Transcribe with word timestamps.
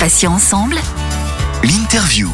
Patients 0.00 0.32
ensemble. 0.32 0.76
L'interview. 1.62 2.28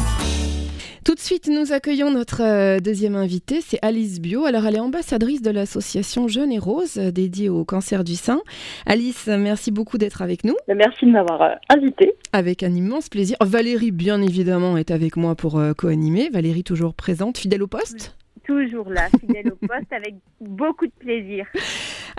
Tout 1.03 1.15
de 1.15 1.19
suite, 1.19 1.49
nous 1.49 1.73
accueillons 1.73 2.11
notre 2.11 2.41
euh, 2.41 2.79
deuxième 2.79 3.17
invitée, 3.17 3.59
c'est 3.59 3.77
Alice 3.81 4.21
Bio. 4.21 4.45
Alors, 4.45 4.65
elle 4.65 4.77
est 4.77 4.79
ambassadrice 4.79 5.41
de 5.41 5.51
l'association 5.51 6.29
Jeune 6.29 6.53
et 6.53 6.59
Rose, 6.59 6.97
euh, 6.97 7.11
dédiée 7.11 7.49
au 7.49 7.65
cancer 7.65 8.05
du 8.05 8.15
sein. 8.15 8.39
Alice, 8.85 9.27
merci 9.27 9.71
beaucoup 9.71 9.97
d'être 9.97 10.21
avec 10.21 10.45
nous. 10.45 10.55
Merci 10.69 11.07
de 11.07 11.11
m'avoir 11.11 11.41
euh, 11.41 11.55
invitée. 11.67 12.13
Avec 12.31 12.63
un 12.63 12.73
immense 12.73 13.09
plaisir. 13.09 13.35
Valérie, 13.41 13.91
bien 13.91 14.21
évidemment, 14.21 14.77
est 14.77 14.89
avec 14.89 15.17
moi 15.17 15.35
pour 15.35 15.61
co-animer. 15.77 16.29
Valérie, 16.29 16.63
toujours 16.63 16.93
présente, 16.93 17.37
fidèle 17.37 17.63
au 17.63 17.67
poste 17.67 18.15
toujours 18.47 18.89
là, 18.89 19.09
fidèle 19.19 19.51
au 19.51 19.67
poste, 19.67 19.91
avec 19.91 20.15
beaucoup 20.41 20.85
de 20.85 20.91
plaisir. 20.97 21.45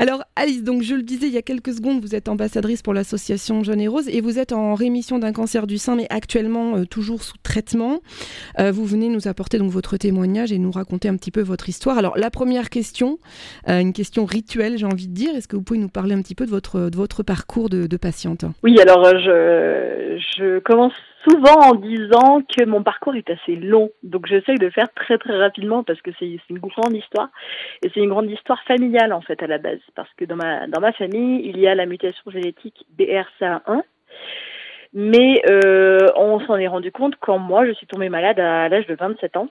Alors 0.00 0.22
Alice, 0.36 0.62
donc 0.62 0.82
je 0.82 0.94
le 0.94 1.02
disais 1.02 1.26
il 1.26 1.32
y 1.32 1.38
a 1.38 1.42
quelques 1.42 1.72
secondes, 1.72 2.00
vous 2.00 2.14
êtes 2.14 2.28
ambassadrice 2.28 2.82
pour 2.82 2.94
l'association 2.94 3.64
Jeune 3.64 3.80
et 3.80 3.88
Rose 3.88 4.08
et 4.08 4.20
vous 4.20 4.38
êtes 4.38 4.52
en 4.52 4.74
rémission 4.74 5.18
d'un 5.18 5.32
cancer 5.32 5.66
du 5.66 5.76
sein, 5.76 5.96
mais 5.96 6.06
actuellement 6.08 6.76
euh, 6.76 6.84
toujours 6.84 7.24
sous 7.24 7.38
traitement. 7.42 7.98
Euh, 8.60 8.70
vous 8.70 8.84
venez 8.84 9.08
nous 9.08 9.26
apporter 9.26 9.58
donc 9.58 9.72
votre 9.72 9.96
témoignage 9.96 10.52
et 10.52 10.58
nous 10.58 10.70
raconter 10.70 11.08
un 11.08 11.16
petit 11.16 11.32
peu 11.32 11.40
votre 11.40 11.68
histoire. 11.68 11.98
Alors 11.98 12.16
la 12.16 12.30
première 12.30 12.70
question, 12.70 13.18
euh, 13.68 13.80
une 13.80 13.92
question 13.92 14.24
rituelle, 14.24 14.78
j'ai 14.78 14.86
envie 14.86 15.08
de 15.08 15.14
dire, 15.14 15.34
est-ce 15.34 15.48
que 15.48 15.56
vous 15.56 15.62
pouvez 15.62 15.80
nous 15.80 15.88
parler 15.88 16.14
un 16.14 16.22
petit 16.22 16.36
peu 16.36 16.46
de 16.46 16.50
votre, 16.50 16.90
de 16.90 16.96
votre 16.96 17.24
parcours 17.24 17.68
de, 17.68 17.88
de 17.88 17.96
patiente? 17.96 18.44
Oui, 18.62 18.78
alors 18.80 19.04
je, 19.04 20.22
je 20.36 20.60
commence 20.60 20.92
souvent 21.24 21.70
en 21.70 21.74
disant 21.74 22.42
que 22.42 22.64
mon 22.64 22.82
parcours 22.82 23.14
est 23.14 23.30
assez 23.30 23.56
long. 23.56 23.90
Donc 24.02 24.26
j'essaye 24.26 24.58
de 24.58 24.70
faire 24.70 24.92
très 24.94 25.18
très 25.18 25.36
rapidement 25.36 25.82
parce 25.82 26.00
que 26.02 26.10
c'est 26.18 26.38
une 26.50 26.58
grande 26.58 26.94
histoire. 26.94 27.28
Et 27.82 27.90
c'est 27.92 28.00
une 28.00 28.10
grande 28.10 28.30
histoire 28.30 28.62
familiale 28.64 29.12
en 29.12 29.20
fait 29.20 29.42
à 29.42 29.46
la 29.46 29.58
base. 29.58 29.80
Parce 29.94 30.12
que 30.16 30.24
dans 30.24 30.36
ma, 30.36 30.66
dans 30.66 30.80
ma 30.80 30.92
famille, 30.92 31.42
il 31.44 31.58
y 31.58 31.66
a 31.66 31.74
la 31.74 31.86
mutation 31.86 32.30
génétique 32.30 32.86
BRCA1. 32.98 33.82
Mais 34.94 35.42
euh, 35.50 36.06
on 36.16 36.40
s'en 36.40 36.56
est 36.56 36.68
rendu 36.68 36.90
compte 36.90 37.14
quand 37.20 37.38
moi 37.38 37.66
je 37.66 37.72
suis 37.72 37.86
tombée 37.86 38.08
malade 38.08 38.40
à 38.40 38.68
l'âge 38.68 38.86
de 38.86 38.94
27 38.94 39.36
ans 39.36 39.48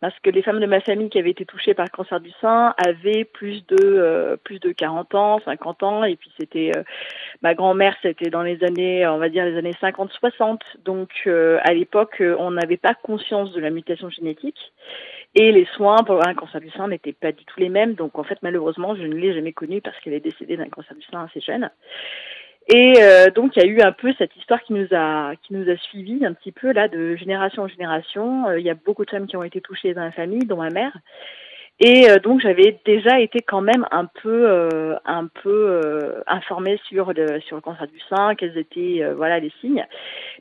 parce 0.00 0.18
que 0.20 0.30
les 0.30 0.42
femmes 0.42 0.60
de 0.60 0.66
ma 0.66 0.80
famille 0.80 1.08
qui 1.08 1.18
avaient 1.18 1.30
été 1.30 1.44
touchées 1.44 1.74
par 1.74 1.86
le 1.86 1.90
cancer 1.90 2.20
du 2.20 2.30
sein 2.40 2.74
avaient 2.86 3.24
plus 3.24 3.66
de 3.66 3.76
euh, 3.80 4.36
plus 4.36 4.58
de 4.58 4.72
40 4.72 5.14
ans, 5.14 5.40
50 5.44 5.82
ans 5.82 6.04
et 6.04 6.16
puis 6.16 6.30
c'était 6.38 6.72
euh, 6.76 6.82
ma 7.42 7.54
grand-mère 7.54 7.96
c'était 8.02 8.30
dans 8.30 8.42
les 8.42 8.62
années 8.64 9.06
on 9.06 9.18
va 9.18 9.28
dire 9.28 9.44
les 9.44 9.56
années 9.56 9.74
50 9.80 10.12
60 10.12 10.62
donc 10.84 11.10
euh, 11.26 11.58
à 11.62 11.72
l'époque 11.72 12.22
on 12.38 12.52
n'avait 12.52 12.76
pas 12.76 12.94
conscience 12.94 13.52
de 13.52 13.60
la 13.60 13.70
mutation 13.70 14.10
génétique 14.10 14.72
et 15.34 15.52
les 15.52 15.66
soins 15.74 16.02
pour 16.04 16.26
un 16.26 16.34
cancer 16.34 16.60
du 16.60 16.70
sein 16.70 16.88
n'étaient 16.88 17.12
pas 17.12 17.32
du 17.32 17.44
tout 17.44 17.60
les 17.60 17.68
mêmes 17.68 17.94
donc 17.94 18.18
en 18.18 18.24
fait 18.24 18.38
malheureusement 18.42 18.94
je 18.94 19.02
ne 19.02 19.14
l'ai 19.14 19.34
jamais 19.34 19.52
connue 19.52 19.80
parce 19.80 19.98
qu'elle 20.00 20.14
est 20.14 20.20
décédée 20.20 20.56
d'un 20.56 20.68
cancer 20.68 20.96
du 20.96 21.02
sein 21.10 21.24
assez 21.24 21.40
jeune. 21.40 21.70
Et 22.68 22.94
euh, 23.00 23.30
donc 23.30 23.54
il 23.54 23.62
y 23.62 23.64
a 23.64 23.68
eu 23.68 23.80
un 23.80 23.92
peu 23.92 24.12
cette 24.18 24.34
histoire 24.36 24.60
qui 24.62 24.72
nous 24.72 24.88
a 24.90 25.34
qui 25.42 25.54
nous 25.54 25.70
a 25.70 25.76
suivi 25.76 26.26
un 26.26 26.32
petit 26.32 26.50
peu 26.50 26.72
là 26.72 26.88
de 26.88 27.14
génération 27.14 27.62
en 27.62 27.68
génération. 27.68 28.48
Euh, 28.48 28.58
il 28.58 28.66
y 28.66 28.70
a 28.70 28.74
beaucoup 28.74 29.04
de 29.04 29.10
femmes 29.10 29.28
qui 29.28 29.36
ont 29.36 29.44
été 29.44 29.60
touchées 29.60 29.94
dans 29.94 30.02
la 30.02 30.10
famille, 30.10 30.46
dont 30.46 30.56
ma 30.56 30.70
mère. 30.70 30.96
Et 31.78 32.10
euh, 32.10 32.18
donc 32.18 32.40
j'avais 32.40 32.80
déjà 32.84 33.20
été 33.20 33.40
quand 33.40 33.60
même 33.60 33.86
un 33.90 34.06
peu 34.06 34.96
un 35.04 35.26
peu 35.26 36.22
informée 36.26 36.80
sur 36.88 37.12
le 37.12 37.40
sur 37.40 37.56
le 37.56 37.62
cancer 37.62 37.86
du 37.86 38.00
sein, 38.08 38.34
quels 38.34 38.56
étaient 38.56 39.02
voilà 39.14 39.38
les 39.38 39.52
signes. 39.60 39.86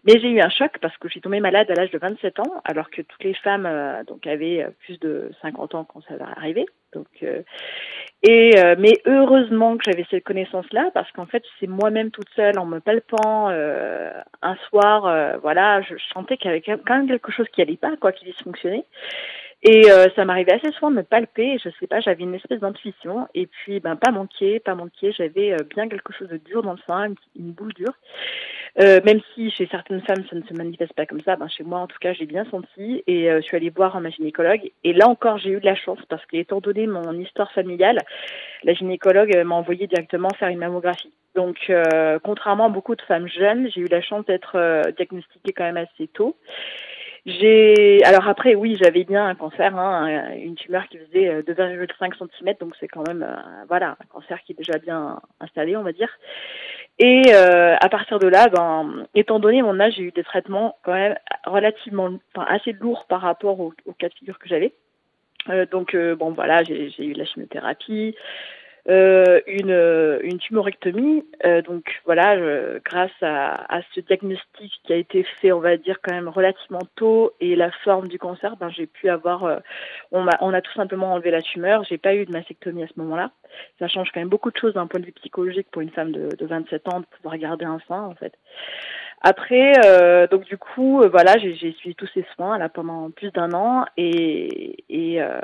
Mais 0.05 0.19
j'ai 0.19 0.29
eu 0.29 0.39
un 0.39 0.49
choc 0.49 0.71
parce 0.81 0.95
que 0.97 1.07
je 1.07 1.13
suis 1.13 1.21
tombée 1.21 1.39
malade 1.39 1.69
à 1.69 1.73
l'âge 1.73 1.91
de 1.91 1.97
27 1.97 2.39
ans, 2.39 2.61
alors 2.63 2.89
que 2.89 3.01
toutes 3.01 3.23
les 3.23 3.33
femmes 3.33 3.69
donc 4.07 4.25
avaient 4.27 4.65
plus 4.85 4.99
de 4.99 5.29
50 5.41 5.75
ans 5.75 5.83
quand 5.83 6.01
ça 6.07 6.15
va 6.15 6.27
arriver. 6.37 6.65
Donc 6.93 7.07
et 8.27 8.57
euh, 8.57 8.75
mais 8.79 8.93
heureusement 9.05 9.77
que 9.77 9.83
j'avais 9.85 10.05
cette 10.09 10.23
connaissance-là 10.23 10.89
parce 10.95 11.11
qu'en 11.11 11.27
fait 11.27 11.43
c'est 11.59 11.67
moi-même 11.67 12.09
toute 12.09 12.29
seule 12.35 12.57
en 12.57 12.65
me 12.65 12.79
palpant 12.79 13.49
euh, 13.49 14.11
un 14.41 14.55
soir, 14.69 15.05
euh, 15.05 15.37
voilà, 15.43 15.81
je, 15.81 15.93
sentais 16.11 16.37
qu'il 16.37 16.49
y 16.49 16.53
avait 16.53 16.61
quand 16.61 16.95
même 16.95 17.07
quelque 17.07 17.31
chose 17.31 17.47
qui 17.53 17.61
allait 17.61 17.77
pas, 17.77 17.95
quoi, 17.97 18.11
qui 18.11 18.25
dysfonctionnait. 18.25 18.85
Et 19.63 19.83
ça 20.15 20.25
m'arrivait 20.25 20.53
assez 20.53 20.71
souvent 20.73 20.91
de 20.91 20.97
me 20.97 21.03
palper, 21.03 21.57
je 21.57 21.69
sais 21.79 21.87
pas, 21.87 21.99
j'avais 21.99 22.23
une 22.23 22.35
espèce 22.35 22.59
d'intuition, 22.59 23.27
et 23.33 23.47
puis 23.47 23.79
ben 23.79 23.95
pas 23.95 24.11
manqué, 24.11 24.59
pas 24.59 24.75
manqué, 24.75 25.11
j'avais 25.11 25.55
bien 25.73 25.89
quelque 25.89 26.13
chose 26.13 26.29
de 26.29 26.37
dur 26.37 26.61
dans 26.61 26.73
le 26.73 26.79
sein, 26.87 27.13
une, 27.35 27.51
boule 27.51 27.73
dure. 27.73 27.93
Euh, 28.81 28.99
même 29.05 29.21
si 29.33 29.49
chez 29.51 29.67
certaines 29.71 30.01
femmes 30.01 30.25
ça 30.29 30.35
ne 30.35 30.43
se 30.43 30.53
manifeste 30.53 30.91
pas 30.93 31.05
comme 31.05 31.21
ça, 31.21 31.37
ben 31.37 31.47
chez 31.47 31.63
moi 31.63 31.79
en 31.79 31.87
tout 31.87 31.97
cas 32.01 32.11
j'ai 32.11 32.25
bien 32.25 32.43
senti 32.51 33.03
et 33.07 33.31
euh, 33.31 33.37
je 33.37 33.45
suis 33.45 33.55
allée 33.55 33.69
voir 33.69 33.97
ma 34.01 34.09
gynécologue 34.09 34.69
et 34.83 34.91
là 34.91 35.07
encore 35.07 35.37
j'ai 35.37 35.51
eu 35.51 35.61
de 35.61 35.65
la 35.65 35.75
chance 35.75 35.99
parce 36.09 36.25
qu'étant 36.25 36.59
donné 36.59 36.85
mon 36.85 37.13
histoire 37.13 37.49
familiale, 37.53 37.99
la 38.63 38.73
gynécologue 38.73 39.33
euh, 39.33 39.45
m'a 39.45 39.55
envoyé 39.55 39.87
directement 39.87 40.27
faire 40.37 40.49
une 40.49 40.59
mammographie. 40.59 41.13
Donc 41.35 41.71
contrairement 42.23 42.65
à 42.65 42.69
beaucoup 42.69 42.95
de 42.95 43.01
femmes 43.01 43.27
jeunes, 43.27 43.69
j'ai 43.73 43.81
eu 43.81 43.87
la 43.87 44.01
chance 44.01 44.25
d'être 44.25 44.57
diagnostiquée 44.95 45.51
quand 45.51 45.65
même 45.65 45.75
assez 45.75 46.07
tôt. 46.07 46.37
J'ai 47.25 48.03
alors 48.03 48.27
après 48.27 48.53
oui 48.53 48.77
j'avais 48.79 49.03
bien 49.03 49.25
un 49.25 49.33
cancer, 49.33 49.75
hein, 49.75 50.29
une 50.35 50.55
tumeur 50.55 50.87
qui 50.87 50.99
faisait 50.99 51.41
2,5 51.41 52.13
cm 52.17 52.55
donc 52.59 52.75
c'est 52.79 52.87
quand 52.87 53.07
même 53.07 53.25
voilà 53.67 53.97
un 53.99 54.05
cancer 54.09 54.39
qui 54.43 54.51
est 54.51 54.55
déjà 54.55 54.77
bien 54.77 55.19
installé 55.39 55.75
on 55.75 55.81
va 55.81 55.91
dire. 55.91 56.09
Et 56.97 57.23
euh, 57.33 57.75
à 57.81 57.89
partir 57.89 58.19
de 58.19 58.27
là, 58.27 58.47
ben, 58.47 59.05
étant 59.15 59.39
donné 59.39 59.61
mon 59.61 59.79
âge, 59.79 59.95
j'ai 59.97 60.03
eu 60.03 60.11
des 60.11 60.23
traitements 60.23 60.77
quand 60.83 60.93
même 60.93 61.17
relativement, 61.45 62.09
enfin 62.33 62.47
assez 62.49 62.71
lourds 62.71 63.05
par 63.07 63.21
rapport 63.21 63.59
au, 63.59 63.73
au 63.85 63.93
cas 63.93 64.07
de 64.07 64.13
figure 64.13 64.39
que 64.39 64.47
j'avais. 64.47 64.73
Euh, 65.49 65.65
donc 65.65 65.93
euh, 65.93 66.15
bon 66.15 66.31
voilà, 66.31 66.63
j'ai 66.63 67.05
eu 67.05 67.13
la 67.13 67.25
chimiothérapie, 67.25 68.15
euh, 68.87 69.39
une, 69.47 69.71
euh, 69.71 70.19
une 70.21 70.37
tumorectomie. 70.37 71.25
Euh, 71.43 71.61
donc 71.63 72.01
voilà, 72.05 72.37
grâce 72.83 73.11
à, 73.21 73.75
à, 73.75 73.81
ce 73.93 73.99
diagnostic 73.99 74.71
qui 74.83 74.93
a 74.93 74.95
été 74.95 75.23
fait, 75.41 75.51
on 75.51 75.59
va 75.59 75.77
dire 75.77 75.99
quand 76.03 76.13
même 76.13 76.29
relativement 76.29 76.81
tôt 76.95 77.33
et 77.39 77.55
la 77.55 77.71
forme 77.83 78.07
du 78.07 78.19
cancer, 78.19 78.55
ben 78.57 78.69
j'ai 78.69 78.85
pu 78.85 79.09
avoir, 79.09 79.61
on, 80.11 80.27
a, 80.27 80.37
on 80.41 80.53
a 80.53 80.61
tout 80.61 80.73
simplement 80.73 81.13
enlevé 81.13 81.31
la 81.31 81.41
tumeur. 81.41 81.83
J'ai 81.83 81.97
pas 81.97 82.15
eu 82.15 82.25
de 82.25 82.31
mastectomie 82.31 82.83
à 82.83 82.87
ce 82.87 82.93
moment-là. 82.97 83.31
Ça 83.79 83.87
change 83.87 84.09
quand 84.13 84.19
même 84.19 84.29
beaucoup 84.29 84.51
de 84.51 84.57
choses 84.57 84.73
d'un 84.73 84.87
point 84.87 84.99
de 84.99 85.05
vue 85.05 85.13
psychologique 85.13 85.67
pour 85.71 85.81
une 85.81 85.91
femme 85.91 86.11
de, 86.11 86.29
de 86.35 86.45
27 86.45 86.87
ans 86.93 86.99
de 86.99 87.05
pouvoir 87.05 87.37
garder 87.37 87.65
un 87.65 87.79
sein 87.87 88.03
en 88.03 88.13
fait. 88.13 88.33
Après, 89.21 89.73
euh, 89.83 90.27
donc 90.27 90.43
du 90.43 90.57
coup, 90.57 91.01
voilà, 91.09 91.37
j'ai 91.39 91.55
suivi 91.73 91.95
tous 91.95 92.09
ces 92.13 92.25
soins 92.35 92.59
là 92.59 92.69
pendant 92.69 93.09
plus 93.09 93.31
d'un 93.31 93.51
an 93.53 93.85
et, 93.97 94.83
et 94.89 95.21
euh, 95.21 95.39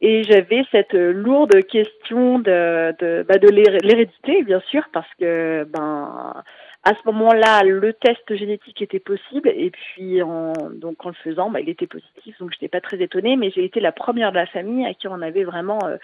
et 0.00 0.22
j'avais 0.24 0.64
cette 0.70 0.94
lourde 0.94 1.62
question 1.66 2.38
de, 2.38 2.94
de, 2.98 3.24
bah 3.28 3.38
de 3.38 3.48
l'hérédité, 3.48 4.42
bien 4.42 4.60
sûr, 4.60 4.88
parce 4.92 5.12
que 5.18 5.64
ben 5.64 6.42
à 6.82 6.94
ce 6.94 7.00
moment-là, 7.06 7.62
le 7.62 7.92
test 7.92 8.34
génétique 8.34 8.80
était 8.80 9.00
possible, 9.00 9.50
et 9.50 9.70
puis 9.70 10.22
en, 10.22 10.54
donc 10.72 11.04
en 11.04 11.10
le 11.10 11.14
faisant, 11.14 11.50
bah, 11.50 11.60
il 11.60 11.68
était 11.68 11.86
positif, 11.86 12.38
donc 12.38 12.52
je 12.52 12.56
n'étais 12.56 12.68
pas 12.68 12.80
très 12.80 12.98
étonnée, 13.02 13.36
mais 13.36 13.50
j'ai 13.50 13.64
été 13.64 13.80
la 13.80 13.92
première 13.92 14.30
de 14.30 14.36
la 14.36 14.46
famille 14.46 14.86
à 14.86 14.94
qui 14.94 15.06
on 15.06 15.20
avait 15.20 15.44
vraiment, 15.44 15.78
euh, 15.84 15.98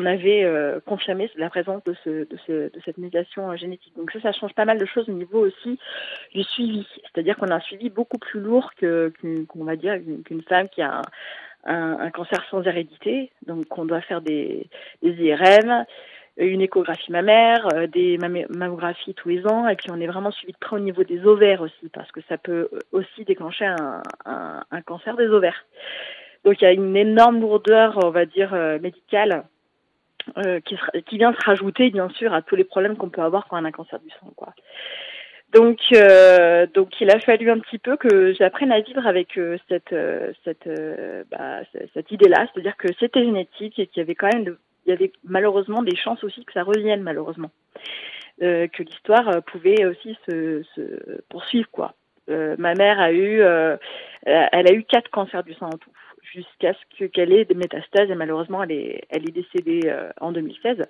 on 0.00 0.04
avait 0.04 0.42
euh, 0.42 0.80
confirmé 0.84 1.30
la 1.36 1.48
présence 1.48 1.84
de, 1.84 1.94
ce, 2.02 2.10
de, 2.10 2.36
ce, 2.44 2.52
de 2.52 2.80
cette 2.84 2.98
mutation 2.98 3.52
euh, 3.52 3.56
génétique. 3.56 3.92
Donc 3.96 4.10
ça, 4.10 4.20
ça 4.20 4.32
change 4.32 4.52
pas 4.54 4.64
mal 4.64 4.78
de 4.78 4.86
choses 4.86 5.08
au 5.08 5.12
niveau 5.12 5.46
aussi 5.46 5.78
du 6.34 6.42
suivi, 6.42 6.84
c'est-à-dire 7.02 7.36
qu'on 7.36 7.48
a 7.48 7.54
un 7.54 7.60
suivi 7.60 7.88
beaucoup 7.88 8.18
plus 8.18 8.40
lourd 8.40 8.74
que 8.74 9.12
qu'on 9.48 9.64
va 9.64 9.76
dire 9.76 9.94
qu'une 10.24 10.42
femme 10.42 10.68
qui 10.68 10.82
a 10.82 10.98
un, 10.98 11.02
un, 11.66 12.10
cancer 12.10 12.44
sans 12.50 12.62
hérédité, 12.62 13.30
donc 13.46 13.66
on 13.76 13.84
doit 13.84 14.00
faire 14.00 14.20
des, 14.20 14.68
des 15.02 15.12
IRM, 15.12 15.84
une 16.36 16.60
échographie 16.60 17.10
mammaire, 17.10 17.66
euh, 17.74 17.86
des 17.86 18.18
mammographies 18.18 19.14
tous 19.14 19.28
les 19.28 19.46
ans, 19.46 19.66
et 19.68 19.76
puis 19.76 19.90
on 19.90 20.00
est 20.00 20.06
vraiment 20.06 20.30
suivi 20.30 20.52
de 20.52 20.58
près 20.58 20.76
au 20.76 20.80
niveau 20.80 21.02
des 21.02 21.24
ovaires 21.24 21.62
aussi, 21.62 21.88
parce 21.92 22.10
que 22.12 22.20
ça 22.28 22.36
peut 22.38 22.68
aussi 22.92 23.24
déclencher 23.24 23.66
un, 23.66 24.02
un, 24.26 24.62
un 24.70 24.82
cancer 24.82 25.16
des 25.16 25.28
ovaires. 25.28 25.64
Donc 26.44 26.60
il 26.60 26.64
y 26.64 26.68
a 26.68 26.72
une 26.72 26.96
énorme 26.96 27.40
lourdeur, 27.40 27.98
on 28.04 28.10
va 28.10 28.26
dire, 28.26 28.54
euh, 28.54 28.78
médicale 28.78 29.44
euh, 30.38 30.60
qui, 30.60 30.76
qui, 31.06 31.18
vient 31.18 31.32
se 31.32 31.44
rajouter, 31.44 31.90
bien 31.90 32.08
sûr, 32.10 32.32
à 32.32 32.42
tous 32.42 32.56
les 32.56 32.64
problèmes 32.64 32.96
qu'on 32.96 33.10
peut 33.10 33.22
avoir 33.22 33.46
quand 33.46 33.60
on 33.60 33.64
a 33.64 33.68
un 33.68 33.72
cancer 33.72 33.98
du 34.00 34.10
sang. 34.10 34.32
Quoi. 34.36 34.52
Donc, 35.52 35.78
euh, 35.94 36.66
donc 36.74 37.00
il 37.00 37.10
a 37.10 37.20
fallu 37.20 37.50
un 37.50 37.60
petit 37.60 37.78
peu 37.78 37.96
que 37.96 38.34
j'apprenne 38.34 38.72
à 38.72 38.80
vivre 38.80 39.06
avec 39.06 39.38
euh, 39.38 39.56
cette, 39.68 39.92
euh, 39.92 40.32
cette, 40.44 40.66
euh, 40.66 41.22
bah, 41.30 41.60
cette 41.94 42.10
idée-là, 42.10 42.48
c'est-à-dire 42.52 42.76
que 42.76 42.88
c'était 42.98 43.24
génétique 43.24 43.78
et 43.78 43.86
qu'il 43.86 44.00
y 44.00 44.04
avait 44.04 44.16
quand 44.16 44.32
même, 44.32 44.56
il 44.86 44.90
y 44.90 44.92
avait 44.92 45.12
malheureusement 45.24 45.82
des 45.82 45.96
chances 45.96 46.22
aussi 46.24 46.44
que 46.44 46.52
ça 46.52 46.64
revienne 46.64 47.02
malheureusement, 47.02 47.50
que 48.40 48.82
l'histoire 48.82 49.42
pouvait 49.44 49.84
aussi 49.86 50.16
se, 50.28 50.62
se 50.74 51.22
poursuivre 51.28 51.68
quoi. 51.70 51.94
ma 52.28 52.74
mère 52.74 53.00
a 53.00 53.12
eu, 53.12 53.40
elle 53.40 54.68
a 54.68 54.72
eu 54.72 54.84
quatre 54.84 55.10
cancers 55.10 55.42
du 55.42 55.54
sein 55.54 55.66
en 55.66 55.78
tout, 55.78 55.90
jusqu'à 56.22 56.72
ce 56.98 57.04
qu'elle 57.06 57.32
ait 57.32 57.44
des 57.44 57.54
métastases 57.54 58.10
et 58.10 58.14
malheureusement 58.14 58.62
elle 58.62 58.72
est, 58.72 59.04
elle 59.10 59.28
est 59.28 59.32
décédée 59.32 59.92
en 60.20 60.30
2016. 60.30 60.84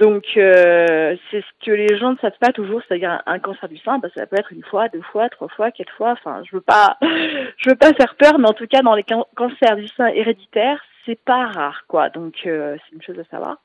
Donc 0.00 0.24
euh, 0.38 1.14
c'est 1.30 1.42
ce 1.42 1.66
que 1.66 1.70
les 1.70 1.98
gens 1.98 2.12
ne 2.12 2.16
savent 2.16 2.38
pas 2.40 2.52
toujours, 2.52 2.80
c'est-à-dire 2.88 3.22
un, 3.26 3.38
cancer 3.38 3.68
du 3.68 3.76
sein, 3.76 3.98
bah, 3.98 4.08
ça 4.16 4.26
peut 4.26 4.36
être 4.38 4.50
une 4.50 4.64
fois, 4.64 4.88
deux 4.88 5.02
fois, 5.02 5.28
trois 5.28 5.48
fois, 5.48 5.70
quatre 5.70 5.92
fois. 5.92 6.12
Enfin, 6.12 6.42
je 6.48 6.56
veux 6.56 6.62
pas, 6.62 6.96
je 7.02 7.68
veux 7.68 7.76
pas 7.76 7.92
faire 7.92 8.14
peur, 8.14 8.38
mais 8.38 8.48
en 8.48 8.54
tout 8.54 8.66
cas 8.66 8.80
dans 8.80 8.94
les 8.94 9.04
cancers 9.04 9.76
du 9.76 9.86
sein 9.88 10.06
héréditaires, 10.06 10.82
c'est 11.04 11.22
pas 11.22 11.48
rare, 11.48 11.84
quoi. 11.86 12.08
Donc 12.08 12.34
euh, 12.46 12.78
c'est 12.78 12.96
une 12.96 13.02
chose 13.02 13.18
à 13.18 13.24
savoir. 13.24 13.58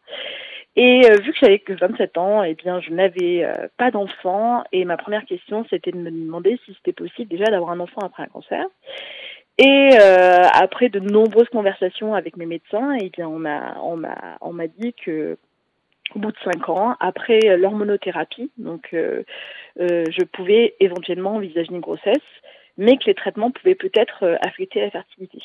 Et 0.76 1.04
vu 1.22 1.32
que 1.32 1.38
j'avais 1.40 1.60
que 1.60 1.72
27 1.72 2.18
ans, 2.18 2.44
eh 2.44 2.54
bien, 2.54 2.82
je 2.82 2.92
n'avais 2.92 3.48
pas 3.78 3.92
d'enfant. 3.92 4.66
Et 4.74 4.84
ma 4.84 4.98
première 4.98 5.24
question, 5.24 5.66
c'était 5.70 5.92
de 5.92 5.98
me 5.98 6.12
demander 6.12 6.60
si 6.66 6.74
c'était 6.74 6.92
possible 6.92 7.30
déjà 7.30 7.46
d'avoir 7.46 7.72
un 7.72 7.80
enfant 7.80 8.02
après 8.04 8.24
un 8.24 8.28
cancer. 8.28 8.66
Et 9.58 9.92
après 9.96 10.90
de 10.90 11.00
nombreuses 11.00 11.48
conversations 11.48 12.14
avec 12.14 12.36
mes 12.36 12.46
médecins, 12.46 12.92
eh 13.00 13.10
bien, 13.10 13.26
on 13.26 13.40
m'a 13.40 13.78
on 13.82 13.96
m'a 13.96 14.38
on 14.42 14.52
m'a 14.52 14.68
dit 14.68 14.94
que 14.94 15.38
au 16.14 16.20
bout 16.20 16.32
de 16.32 16.38
cinq 16.44 16.70
ans, 16.70 16.96
après 17.00 17.58
l'hormonothérapie, 17.58 18.52
donc 18.58 18.90
euh, 18.94 19.24
euh, 19.80 20.04
je 20.10 20.24
pouvais 20.24 20.76
éventuellement 20.80 21.36
envisager 21.36 21.72
une 21.72 21.80
grossesse, 21.80 22.18
mais 22.78 22.98
que 22.98 23.06
les 23.06 23.16
traitements 23.16 23.52
pouvaient 23.52 23.76
peut-être 23.76 24.24
euh, 24.24 24.36
affecter 24.42 24.82
la 24.82 24.92
fertilité. 24.92 25.40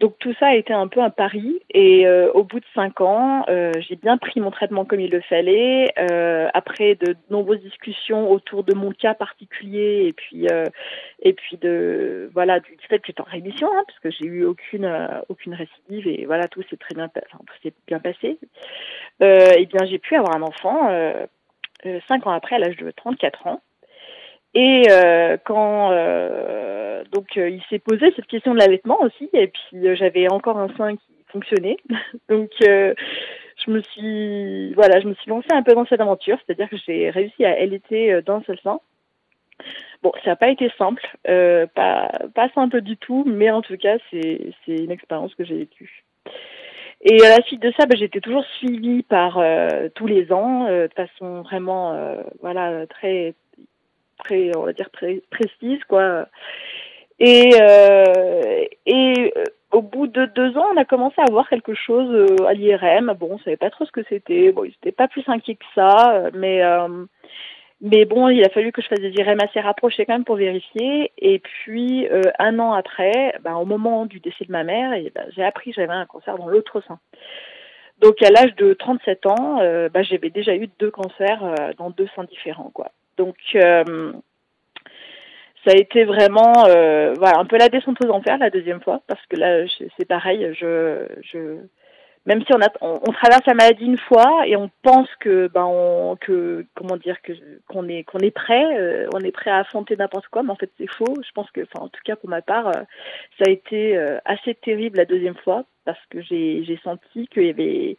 Donc 0.00 0.18
tout 0.18 0.34
ça 0.40 0.48
a 0.48 0.54
été 0.54 0.72
un 0.72 0.88
peu 0.88 1.00
un 1.00 1.10
pari 1.10 1.60
et 1.70 2.04
euh, 2.06 2.30
au 2.32 2.42
bout 2.42 2.58
de 2.58 2.64
cinq 2.74 3.00
ans, 3.00 3.44
euh, 3.48 3.70
j'ai 3.78 3.94
bien 3.94 4.18
pris 4.18 4.40
mon 4.40 4.50
traitement 4.50 4.84
comme 4.84 4.98
il 4.98 5.10
le 5.10 5.20
fallait. 5.20 5.92
Euh, 5.98 6.48
après 6.52 6.96
de 6.96 7.14
nombreuses 7.30 7.60
discussions 7.60 8.28
autour 8.28 8.64
de 8.64 8.74
mon 8.74 8.90
cas 8.90 9.14
particulier 9.14 10.06
et 10.06 10.12
puis 10.12 10.46
et 11.22 11.32
puis 11.32 11.56
de 11.58 12.28
voilà 12.34 12.58
du 12.58 12.76
fait 12.88 12.98
que 12.98 13.06
j'étais 13.06 13.20
en 13.20 13.24
rémission 13.24 13.68
hein, 13.72 13.84
parce 13.86 14.00
que 14.00 14.10
j'ai 14.10 14.26
eu 14.26 14.44
aucune 14.44 14.90
aucune 15.28 15.54
récidive 15.54 16.08
et 16.08 16.26
voilà 16.26 16.48
tout 16.48 16.62
s'est 16.68 16.76
très 16.76 16.94
bien 16.96 17.04
enfin, 17.04 17.44
tout 17.46 17.54
s'est 17.62 17.74
bien 17.86 18.00
passé. 18.00 18.38
et 19.20 19.66
bien 19.66 19.86
j'ai 19.86 19.98
pu 19.98 20.16
avoir 20.16 20.34
un 20.36 20.42
enfant 20.42 20.90
cinq 22.08 22.26
ans 22.26 22.32
après 22.32 22.56
à 22.56 22.58
l'âge 22.58 22.76
de 22.76 22.90
34 22.90 23.46
ans. 23.46 23.62
Et 24.54 24.84
euh, 24.88 25.36
quand 25.44 25.90
euh, 25.90 27.02
donc 27.12 27.36
euh, 27.36 27.50
il 27.50 27.62
s'est 27.68 27.80
posé 27.80 28.12
cette 28.14 28.26
question 28.26 28.54
de 28.54 28.60
l'allaitement 28.60 29.00
aussi, 29.02 29.28
et 29.32 29.48
puis 29.48 29.96
j'avais 29.96 30.30
encore 30.30 30.58
un 30.58 30.68
sein 30.76 30.94
qui 30.94 31.12
fonctionnait, 31.28 31.76
donc 32.28 32.50
je 32.60 33.70
me 33.70 33.82
suis 33.82 34.72
voilà, 34.74 35.00
je 35.00 35.08
me 35.08 35.14
suis 35.14 35.28
lancée 35.28 35.52
un 35.52 35.64
peu 35.64 35.74
dans 35.74 35.86
cette 35.86 36.00
aventure, 36.00 36.38
c'est-à-dire 36.46 36.70
que 36.70 36.76
j'ai 36.86 37.10
réussi 37.10 37.44
à 37.44 37.50
allaiter 37.50 38.22
d'un 38.22 38.42
seul 38.46 38.58
sein. 38.60 38.78
Bon, 40.02 40.12
ça 40.22 40.30
n'a 40.30 40.36
pas 40.36 40.50
été 40.50 40.70
simple, 40.78 41.04
pas 41.24 42.12
pas 42.34 42.48
simple 42.54 42.80
du 42.80 42.96
tout, 42.96 43.24
mais 43.26 43.50
en 43.50 43.62
tout 43.62 43.76
cas 43.76 43.96
c'est 44.10 44.52
c'est 44.64 44.76
une 44.76 44.92
expérience 44.92 45.34
que 45.34 45.44
j'ai 45.44 45.58
vécue. 45.58 46.04
Et 47.06 47.22
à 47.22 47.36
la 47.36 47.44
suite 47.44 47.60
de 47.60 47.70
ça, 47.78 47.84
ben, 47.86 47.98
j'étais 47.98 48.20
toujours 48.20 48.46
suivie 48.58 49.02
par 49.02 49.38
tous 49.94 50.06
les 50.06 50.32
ans, 50.32 50.68
de 50.68 50.90
façon 50.94 51.42
vraiment, 51.42 52.16
voilà, 52.40 52.86
très 52.86 53.34
très, 54.18 54.56
on 54.56 54.62
va 54.62 54.72
dire, 54.72 54.90
précise, 54.90 55.82
quoi. 55.88 56.26
Et, 57.20 57.50
euh, 57.60 58.64
et 58.86 59.32
euh, 59.36 59.44
au 59.70 59.82
bout 59.82 60.06
de 60.06 60.26
deux 60.26 60.56
ans, 60.56 60.66
on 60.72 60.76
a 60.76 60.84
commencé 60.84 61.16
à 61.18 61.30
voir 61.30 61.48
quelque 61.48 61.74
chose 61.74 62.08
euh, 62.10 62.46
à 62.46 62.54
l'IRM. 62.54 63.12
Bon, 63.18 63.28
on 63.32 63.38
savait 63.38 63.56
pas 63.56 63.70
trop 63.70 63.84
ce 63.84 63.92
que 63.92 64.02
c'était. 64.08 64.52
Bon, 64.52 64.64
ils 64.64 64.68
n'étaient 64.68 64.92
pas 64.92 65.08
plus 65.08 65.24
inquiets 65.28 65.56
que 65.56 65.64
ça, 65.74 66.30
mais 66.34 66.62
mais 67.80 68.06
bon, 68.06 68.28
il 68.28 68.42
a 68.44 68.48
fallu 68.48 68.72
que 68.72 68.80
je 68.80 68.88
fasse 68.88 69.00
des 69.00 69.10
IRM 69.10 69.38
assez 69.40 69.60
rapprochés 69.60 70.06
quand 70.06 70.14
même 70.14 70.24
pour 70.24 70.36
vérifier. 70.36 71.12
Et 71.18 71.38
puis 71.38 72.08
un 72.38 72.58
an 72.58 72.72
après, 72.72 73.34
ben, 73.42 73.56
au 73.56 73.64
moment 73.66 74.06
du 74.06 74.20
décès 74.20 74.44
de 74.46 74.52
ma 74.52 74.64
mère, 74.64 74.90
ben, 75.14 75.26
j'ai 75.36 75.44
appris 75.44 75.70
que 75.70 75.76
j'avais 75.76 75.92
un 75.92 76.06
cancer 76.06 76.38
dans 76.38 76.48
l'autre 76.48 76.80
sein. 76.86 76.98
Donc 78.00 78.22
à 78.22 78.30
l'âge 78.30 78.54
de 78.56 78.74
37 78.74 79.26
ans, 79.26 79.58
ben, 79.58 80.02
j'avais 80.02 80.30
déjà 80.30 80.54
eu 80.54 80.68
deux 80.78 80.90
cancers 80.90 81.74
dans 81.76 81.90
deux 81.90 82.08
seins 82.14 82.24
différents, 82.24 82.70
quoi. 82.72 82.90
Donc 83.16 83.36
euh, 83.54 84.12
ça 85.64 85.72
a 85.72 85.76
été 85.76 86.04
vraiment 86.04 86.66
euh, 86.68 87.14
voilà 87.16 87.38
un 87.38 87.44
peu 87.44 87.56
la 87.56 87.68
descente 87.68 88.04
aux 88.04 88.10
enfers 88.10 88.38
la 88.38 88.50
deuxième 88.50 88.82
fois 88.82 89.02
parce 89.06 89.24
que 89.26 89.36
là 89.36 89.64
c'est 89.96 90.06
pareil 90.06 90.54
je 90.58 91.06
je 91.22 91.58
même 92.26 92.42
si 92.44 92.54
on 92.54 92.60
a 92.60 92.68
on, 92.80 93.12
traverse 93.12 93.46
la 93.46 93.54
maladie 93.54 93.84
une 93.84 93.98
fois 93.98 94.46
et 94.46 94.56
on 94.56 94.70
pense 94.82 95.08
que 95.20 95.48
ben 95.48 95.64
on 95.64 96.16
que 96.16 96.66
comment 96.74 96.96
dire 96.96 97.20
que 97.22 97.32
qu'on 97.68 97.88
est 97.88 98.04
qu'on 98.04 98.18
est 98.18 98.30
prêt 98.30 98.78
euh, 98.78 99.08
on 99.14 99.20
est 99.20 99.32
prêt 99.32 99.50
à 99.50 99.58
affronter 99.58 99.96
n'importe 99.96 100.28
quoi 100.28 100.42
mais 100.42 100.50
en 100.50 100.56
fait 100.56 100.70
c'est 100.78 100.90
faux 100.90 101.14
je 101.26 101.32
pense 101.32 101.50
que 101.50 101.60
enfin 101.62 101.84
en 101.84 101.88
tout 101.88 102.00
cas 102.04 102.16
pour 102.16 102.30
ma 102.30 102.42
part 102.42 102.72
ça 103.38 103.44
a 103.46 103.50
été 103.50 103.96
assez 104.24 104.54
terrible 104.54 104.98
la 104.98 105.04
deuxième 105.04 105.36
fois 105.36 105.64
parce 105.84 105.98
que 106.10 106.22
j'ai 106.22 106.64
j'ai 106.64 106.78
senti 106.82 107.28
qu'il 107.28 107.46
y 107.46 107.50
avait 107.50 107.96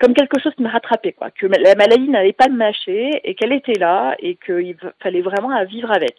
comme 0.00 0.14
quelque 0.14 0.40
chose 0.40 0.54
qui 0.54 0.62
me 0.62 0.68
rattrapait, 0.68 1.12
quoi, 1.12 1.30
que 1.30 1.46
la 1.46 1.74
maladie 1.74 2.08
n'allait 2.08 2.32
pas 2.32 2.48
me 2.48 2.56
mâcher 2.56 3.10
et 3.24 3.34
qu'elle 3.34 3.52
était 3.52 3.78
là 3.78 4.14
et 4.18 4.36
qu'il 4.36 4.76
fallait 5.02 5.22
vraiment 5.22 5.50
à 5.50 5.64
vivre 5.64 5.90
avec. 5.90 6.16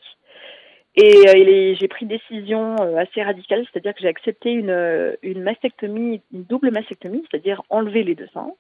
Et, 0.98 1.28
euh, 1.28 1.76
j'ai 1.78 1.88
pris 1.88 2.04
une 2.04 2.10
décision 2.10 2.76
euh, 2.82 2.96
assez 2.98 3.22
radicale, 3.22 3.66
c'est-à-dire 3.66 3.94
que 3.94 4.02
j'ai 4.02 4.08
accepté 4.08 4.52
une, 4.52 4.70
euh, 4.70 5.16
une 5.24 5.44
mastectomie, 5.44 6.22
une 6.34 6.44
double 6.44 6.72
mastectomie, 6.72 7.24
c'est-à-dire 7.30 7.62
enlever 7.70 8.04
les 8.04 8.16
deux 8.16 8.28
seins, 8.34 8.52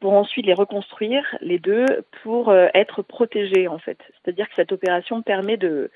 pour 0.00 0.12
ensuite 0.12 0.44
les 0.44 0.54
reconstruire, 0.54 1.24
les 1.40 1.58
deux, 1.58 1.86
pour 2.22 2.52
être 2.52 3.02
protégés 3.02 3.68
en 3.68 3.78
fait. 3.78 3.98
C'est-à-dire 4.22 4.46
que 4.48 4.54
cette 4.54 4.72
opération 4.72 5.22
permet 5.22 5.56
de, 5.56 5.90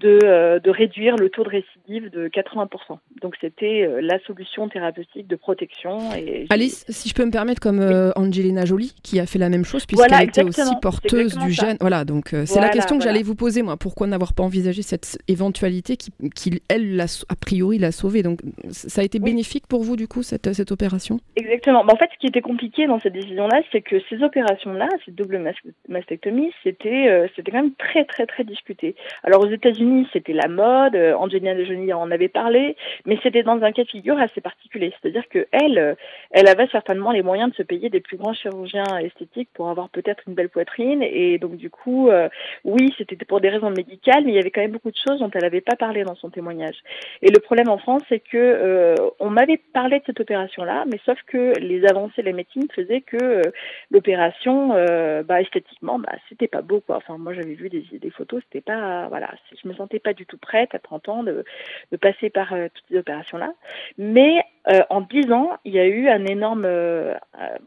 de, 0.00 0.18
euh, 0.24 0.58
de, 0.58 0.70
réduire 0.70 1.16
le 1.16 1.30
taux 1.30 1.44
de 1.44 1.48
récidive 1.48 2.10
de 2.10 2.28
80%. 2.28 2.98
Donc 3.22 3.34
c'était 3.40 3.82
euh, 3.82 4.00
la 4.00 4.18
solution 4.20 4.68
thérapeutique 4.68 5.26
de 5.26 5.36
protection. 5.36 5.98
Et 6.14 6.46
Alice, 6.50 6.84
si 6.88 7.08
je 7.08 7.14
peux 7.14 7.24
me 7.24 7.30
permettre, 7.30 7.60
comme 7.60 7.80
euh, 7.80 8.12
Angelina 8.16 8.64
Jolie, 8.64 8.94
qui 9.02 9.20
a 9.20 9.26
fait 9.26 9.38
la 9.38 9.48
même 9.48 9.64
chose, 9.64 9.86
puisqu'elle 9.86 10.28
était 10.28 10.44
aussi 10.44 10.70
porteuse 10.82 11.36
du 11.38 11.50
gène. 11.52 11.76
Voilà, 11.80 12.04
donc 12.04 12.34
c'est 12.44 12.60
la 12.60 12.68
question 12.68 12.98
que 12.98 13.04
j'allais 13.04 13.22
vous 13.22 13.34
poser, 13.34 13.62
moi. 13.62 13.76
Pourquoi 13.76 14.06
n'avoir 14.06 14.34
pas 14.34 14.42
envisagé 14.42 14.82
cette 14.82 15.18
éventualité 15.28 15.96
qui, 15.96 16.10
qui 16.34 16.62
elle, 16.68 17.00
a 17.00 17.36
priori, 17.36 17.78
l'a 17.78 17.92
sauvée? 17.92 18.22
Donc 18.22 18.40
ça 18.70 19.00
a 19.00 19.04
été 19.04 19.18
bénéfique 19.18 19.66
pour 19.66 19.82
vous, 19.82 19.96
du 19.96 20.08
coup, 20.08 20.22
cette, 20.22 20.52
cette 20.52 20.72
opération? 20.72 21.18
Exactement. 21.36 21.80
en 21.80 21.96
fait, 21.96 22.10
ce 22.12 22.18
qui 22.18 22.26
était 22.26 22.42
compliqué 22.42 22.86
dans 22.86 23.00
cette 23.00 23.14
décision-là, 23.14 23.62
c'est 23.72 23.80
que 23.80 23.96
ces 24.10 24.22
opérations-là, 24.22 24.88
ces 25.04 25.12
doubles 25.12 25.42
mastectomies, 25.88 26.52
c'était 26.62 27.30
c'était 27.34 27.50
quand 27.50 27.62
même 27.62 27.74
très, 27.78 28.04
très, 28.04 28.26
très 28.26 28.44
discuté. 28.44 28.94
Alors 29.22 29.42
aux 29.42 29.50
États-Unis, 29.50 29.85
c'était 30.12 30.32
la 30.32 30.48
mode. 30.48 30.94
Euh, 30.94 31.14
Angelina 31.14 31.62
Jolie 31.64 31.92
en 31.92 32.10
avait 32.10 32.28
parlé, 32.28 32.76
mais 33.04 33.18
c'était 33.22 33.42
dans 33.42 33.60
un 33.62 33.72
cas 33.72 33.84
de 33.84 33.88
figure 33.88 34.18
assez 34.18 34.40
particulier. 34.40 34.92
C'est-à-dire 35.00 35.28
que 35.28 35.46
elle, 35.52 35.78
euh, 35.78 35.94
elle 36.30 36.48
avait 36.48 36.68
certainement 36.68 37.12
les 37.12 37.22
moyens 37.22 37.50
de 37.50 37.56
se 37.56 37.62
payer 37.62 37.88
des 37.90 38.00
plus 38.00 38.16
grands 38.16 38.34
chirurgiens 38.34 38.98
esthétiques 39.00 39.48
pour 39.54 39.68
avoir 39.68 39.88
peut-être 39.88 40.22
une 40.26 40.34
belle 40.34 40.48
poitrine. 40.48 41.02
Et 41.02 41.38
donc 41.38 41.56
du 41.56 41.70
coup, 41.70 42.08
euh, 42.08 42.28
oui, 42.64 42.94
c'était 42.98 43.16
pour 43.24 43.40
des 43.40 43.48
raisons 43.48 43.70
médicales, 43.70 44.24
mais 44.24 44.32
il 44.32 44.36
y 44.36 44.38
avait 44.38 44.50
quand 44.50 44.60
même 44.60 44.72
beaucoup 44.72 44.90
de 44.90 44.98
choses 45.08 45.20
dont 45.20 45.30
elle 45.34 45.42
n'avait 45.42 45.60
pas 45.60 45.76
parlé 45.76 46.04
dans 46.04 46.14
son 46.16 46.30
témoignage. 46.30 46.76
Et 47.22 47.30
le 47.30 47.40
problème 47.40 47.68
en 47.68 47.78
France, 47.78 48.02
c'est 48.08 48.20
que 48.20 48.94
on 49.20 49.30
m'avait 49.30 49.60
parlé 49.72 49.98
de 49.98 50.04
cette 50.06 50.20
opération-là, 50.20 50.84
mais 50.86 50.98
sauf 51.04 51.18
que 51.26 51.52
les 51.58 51.84
avancées 51.86 52.22
de 52.22 52.26
la 52.26 52.32
médecine 52.32 52.66
faisaient 52.74 53.00
que 53.00 53.42
l'opération, 53.90 54.68
bah, 55.24 55.40
esthétiquement, 55.40 55.98
bah, 55.98 56.12
c'était 56.28 56.48
pas 56.48 56.62
beau, 56.62 56.80
quoi. 56.80 56.96
Enfin, 56.96 57.18
moi, 57.18 57.32
j'avais 57.34 57.54
vu 57.54 57.68
des, 57.68 57.84
des 57.92 58.10
photos, 58.10 58.42
c'était 58.44 58.60
pas, 58.60 59.08
voilà, 59.08 59.30
sentais 59.76 59.98
pas 59.98 60.12
du 60.12 60.26
tout 60.26 60.38
prête 60.38 60.74
à 60.74 60.78
30 60.78 61.08
ans 61.08 61.22
de, 61.22 61.44
de 61.92 61.96
passer 61.96 62.30
par 62.30 62.52
euh, 62.52 62.68
toutes 62.74 62.84
ces 62.90 62.98
opérations-là. 62.98 63.52
Mais 63.98 64.42
euh, 64.68 64.82
en 64.90 65.00
10 65.00 65.32
ans, 65.32 65.50
il 65.64 65.74
y 65.74 65.78
a 65.78 65.86
eu 65.86 66.08
un 66.08 66.24
énorme, 66.26 66.64
euh, 66.64 67.14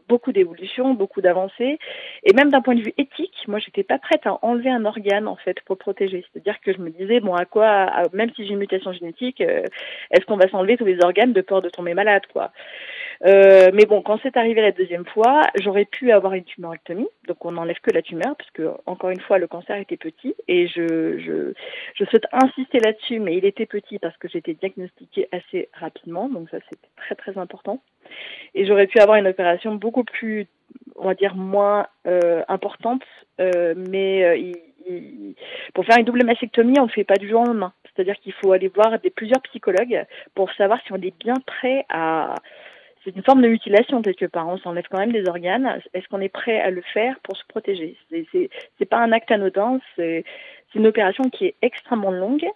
beaucoup 0.08 0.32
d'évolutions, 0.32 0.94
beaucoup 0.94 1.20
d'avancées, 1.20 1.78
et 2.24 2.32
même 2.34 2.50
d'un 2.50 2.60
point 2.60 2.74
de 2.74 2.82
vue 2.82 2.94
éthique, 2.98 3.36
moi, 3.48 3.58
j'étais 3.58 3.82
pas 3.84 3.98
prête 3.98 4.26
à 4.26 4.38
enlever 4.42 4.70
un 4.70 4.84
organe 4.84 5.28
en 5.28 5.36
fait 5.36 5.60
pour 5.62 5.78
protéger. 5.78 6.24
C'est-à-dire 6.32 6.60
que 6.60 6.72
je 6.72 6.78
me 6.78 6.90
disais 6.90 7.20
bon, 7.20 7.34
à 7.34 7.44
quoi, 7.44 7.90
même 8.12 8.30
si 8.34 8.44
j'ai 8.44 8.52
une 8.52 8.58
mutation 8.58 8.92
génétique, 8.92 9.40
est-ce 9.40 10.26
qu'on 10.26 10.36
va 10.36 10.48
s'enlever 10.48 10.76
tous 10.76 10.84
les 10.84 11.02
organes 11.02 11.32
de 11.32 11.40
peur 11.40 11.62
de 11.62 11.70
tomber 11.70 11.94
malade, 11.94 12.22
quoi? 12.32 12.52
Euh, 13.26 13.70
mais 13.74 13.84
bon, 13.84 14.00
quand 14.02 14.18
c'est 14.22 14.36
arrivé 14.36 14.62
la 14.62 14.72
deuxième 14.72 15.04
fois, 15.04 15.42
j'aurais 15.60 15.84
pu 15.84 16.10
avoir 16.10 16.32
une 16.32 16.44
tumorectomie, 16.44 17.08
donc 17.28 17.44
on 17.44 17.52
n'enlève 17.52 17.78
que 17.82 17.90
la 17.90 18.02
tumeur, 18.02 18.34
puisque 18.36 18.62
encore 18.86 19.10
une 19.10 19.20
fois, 19.20 19.38
le 19.38 19.46
cancer 19.46 19.76
était 19.76 19.98
petit, 19.98 20.34
et 20.48 20.68
je, 20.68 21.18
je, 21.18 21.52
je 21.94 22.04
souhaite 22.06 22.26
insister 22.32 22.80
là-dessus, 22.80 23.18
mais 23.18 23.36
il 23.36 23.44
était 23.44 23.66
petit 23.66 23.98
parce 23.98 24.16
que 24.16 24.28
j'étais 24.28 24.54
diagnostiquée 24.54 25.28
assez 25.32 25.68
rapidement, 25.74 26.28
donc 26.28 26.48
ça 26.50 26.58
c'était 26.70 26.88
très 26.96 27.14
très 27.14 27.38
important. 27.38 27.82
Et 28.54 28.66
j'aurais 28.66 28.86
pu 28.86 28.98
avoir 28.98 29.18
une 29.18 29.26
opération 29.26 29.74
beaucoup 29.74 30.04
plus, 30.04 30.46
on 30.96 31.06
va 31.06 31.14
dire, 31.14 31.34
moins 31.34 31.86
euh, 32.06 32.42
importante, 32.48 33.02
euh, 33.40 33.74
mais 33.76 34.24
euh, 34.24 34.36
il, 34.36 34.56
pour 35.74 35.84
faire 35.84 35.98
une 35.98 36.04
double 36.04 36.24
mastectomie, 36.24 36.80
on 36.80 36.86
ne 36.86 36.90
fait 36.90 37.04
pas 37.04 37.16
du 37.16 37.28
jour 37.28 37.42
au 37.42 37.44
lendemain. 37.44 37.72
C'est-à-dire 37.94 38.16
qu'il 38.20 38.32
faut 38.32 38.52
aller 38.52 38.68
voir 38.68 38.98
des, 38.98 39.10
plusieurs 39.10 39.42
psychologues 39.42 40.04
pour 40.34 40.50
savoir 40.52 40.80
si 40.86 40.92
on 40.92 40.96
est 40.96 41.16
bien 41.18 41.34
prêt 41.46 41.84
à, 41.88 42.34
c'est 43.04 43.16
une 43.16 43.22
forme 43.22 43.42
de 43.42 43.48
mutilation 43.48 44.02
quelque 44.02 44.26
part. 44.26 44.48
On 44.48 44.58
s'enlève 44.58 44.84
quand 44.90 44.98
même 44.98 45.12
des 45.12 45.28
organes. 45.28 45.80
Est-ce 45.94 46.06
qu'on 46.08 46.20
est 46.20 46.28
prêt 46.28 46.60
à 46.60 46.70
le 46.70 46.82
faire 46.92 47.18
pour 47.20 47.36
se 47.36 47.44
protéger? 47.46 47.96
C'est 48.10 48.84
pas 48.88 48.98
un 48.98 49.12
acte 49.12 49.30
anodin. 49.30 49.80
C'est 49.96 50.24
une 50.74 50.86
opération 50.86 51.24
qui 51.30 51.46
est 51.46 51.54
extrêmement 51.62 52.10
longue. 52.10 52.46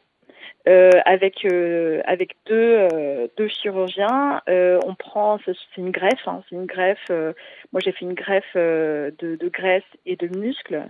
Euh, 0.66 0.90
avec 1.04 1.44
euh, 1.44 2.00
avec 2.06 2.36
deux 2.46 2.88
euh, 2.90 3.28
deux 3.36 3.48
chirurgiens, 3.48 4.40
euh, 4.48 4.80
on 4.86 4.94
prend 4.94 5.38
c'est 5.44 5.54
une 5.76 5.90
greffe, 5.90 6.26
hein, 6.26 6.42
c'est 6.48 6.56
une 6.56 6.64
greffe. 6.64 7.04
Euh, 7.10 7.34
moi 7.72 7.82
j'ai 7.84 7.92
fait 7.92 8.06
une 8.06 8.14
greffe 8.14 8.54
de, 8.54 9.12
de 9.20 9.48
graisse 9.48 9.82
et 10.06 10.16
de 10.16 10.26
muscles. 10.38 10.82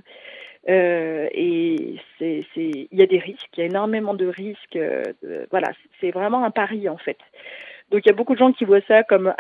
et 0.69 1.97
c'est 2.19 2.45
il 2.57 2.89
y 2.93 3.03
a 3.03 3.07
des 3.07 3.19
risques, 3.19 3.51
il 3.57 3.61
y 3.61 3.63
a 3.65 3.67
énormément 3.67 4.15
de 4.15 4.27
risques. 4.27 4.79
voilà, 5.51 5.73
c'est 6.01 6.13
vraiment 6.13 6.45
un 6.45 6.51
pari 6.53 6.89
en 6.89 6.99
fait. 6.99 7.19
Donc 7.91 8.03
il 8.05 8.09
y 8.09 8.13
a 8.13 8.15
beaucoup 8.15 8.35
de 8.35 8.39
gens 8.39 8.53
qui 8.53 8.65
voient 8.65 8.81
ça 8.89 9.03
comme 9.05 9.33